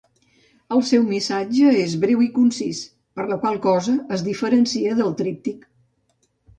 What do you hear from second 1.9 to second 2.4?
breu i